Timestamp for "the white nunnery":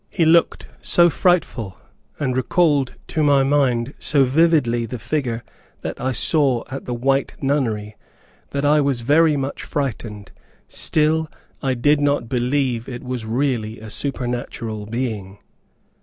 6.85-7.95